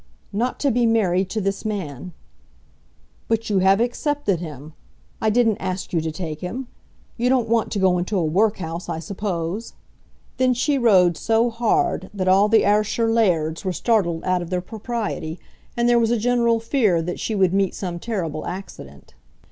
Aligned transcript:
"Not 0.33 0.59
to 0.61 0.71
be 0.71 0.87
married 0.87 1.29
to 1.29 1.39
this 1.39 1.63
man." 1.63 2.13
"But 3.27 3.51
you 3.51 3.59
have 3.59 3.79
accepted 3.79 4.39
him. 4.39 4.73
I 5.21 5.29
didn't 5.29 5.59
ask 5.59 5.93
you 5.93 6.01
to 6.01 6.11
take 6.11 6.41
him. 6.41 6.65
You 7.17 7.29
don't 7.29 7.47
want 7.47 7.71
to 7.73 7.77
go 7.77 7.99
into 7.99 8.17
a 8.17 8.23
workhouse, 8.25 8.89
I 8.89 8.97
suppose?" 8.97 9.73
Then 10.37 10.55
she 10.55 10.79
rode 10.79 11.17
so 11.17 11.51
hard 11.51 12.09
that 12.15 12.27
all 12.27 12.49
the 12.49 12.65
Ayrshire 12.65 13.11
lairds 13.11 13.63
were 13.63 13.71
startled 13.73 14.23
out 14.23 14.41
of 14.41 14.49
their 14.49 14.59
propriety, 14.59 15.39
and 15.77 15.87
there 15.87 15.99
was 15.99 16.09
a 16.09 16.17
general 16.17 16.59
fear 16.59 16.99
that 17.03 17.19
she 17.19 17.35
would 17.35 17.53
meet 17.53 17.75
some 17.75 17.99
terrible 17.99 18.47
accident. 18.47 19.13